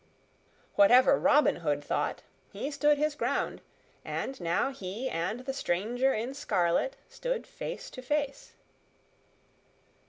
Whatever 0.77 1.19
Robin 1.19 1.57
Hood 1.57 1.83
thought, 1.83 2.23
he 2.51 2.71
stood 2.71 2.97
his 2.97 3.13
ground, 3.13 3.61
and 4.03 4.41
now 4.41 4.71
he 4.71 5.07
and 5.07 5.41
the 5.41 5.53
stranger 5.53 6.11
in 6.11 6.33
scarlet 6.33 6.95
stood 7.07 7.45
face 7.45 7.91
to 7.91 8.01
face. 8.01 8.53